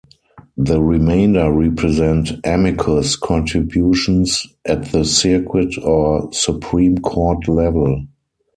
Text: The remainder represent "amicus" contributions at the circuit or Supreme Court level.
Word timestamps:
The 0.57 0.81
remainder 0.81 1.51
represent 1.51 2.31
"amicus" 2.43 3.15
contributions 3.15 4.47
at 4.65 4.85
the 4.85 5.05
circuit 5.05 5.75
or 5.77 6.33
Supreme 6.33 6.97
Court 6.97 7.47
level. 7.47 8.07